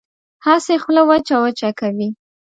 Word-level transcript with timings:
هسې 0.45 0.75
خوله 0.83 1.01
وچه 1.09 1.35
وچه 1.43 1.69
کوي. 1.79 2.09